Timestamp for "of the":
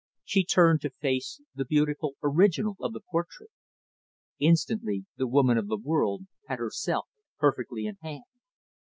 2.79-3.01, 5.59-5.77